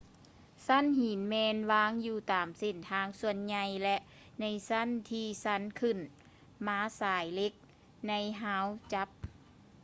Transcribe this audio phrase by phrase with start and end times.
[0.67, 3.97] ຊັ້ນຫີນແມ່ນວາງຢູ່ຕາມເສັ້ນທາງສ່ວນໃຫຍ່ ແລະ
[4.39, 5.97] ໃນຊັ້ນທີຊັນຂຶ້ນ
[6.67, 7.53] ມາສາຍເຫຼັກ
[8.07, 9.09] ໃນຮາວຈັບ